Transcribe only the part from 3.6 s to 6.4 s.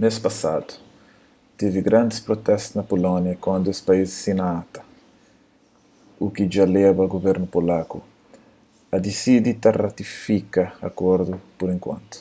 es país sina acta u